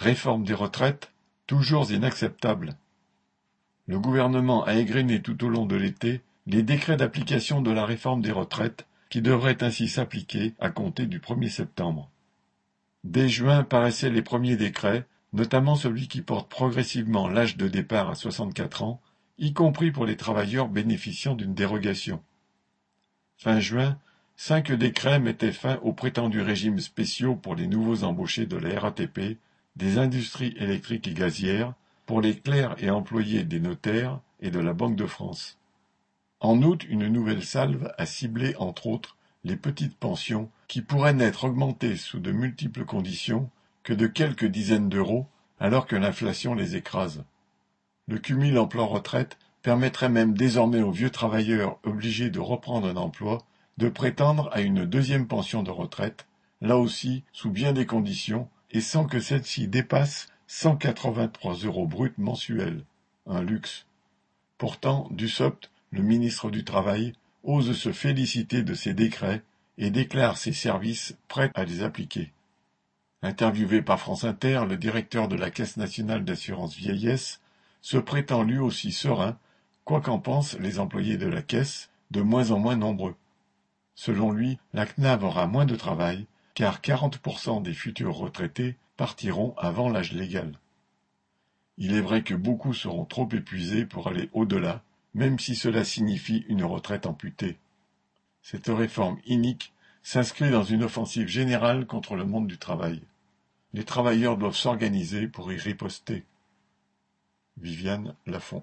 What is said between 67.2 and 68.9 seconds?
ose se féliciter de